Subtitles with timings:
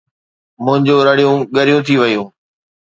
[0.63, 2.27] منهنجون رڙيون ڳريون ٿي ويون